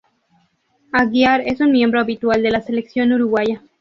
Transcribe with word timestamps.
Aguiar 0.93 1.41
es 1.45 1.61
un 1.61 1.71
miembro 1.71 1.99
habitual 1.99 2.41
de 2.41 2.49
la 2.49 2.61
Selección 2.61 3.11
Uruguaya. 3.11 3.61